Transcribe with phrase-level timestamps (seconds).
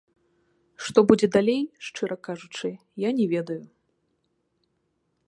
[0.85, 2.67] Што будзе далей, шчыра кажучы,
[3.07, 3.61] я не ведаю.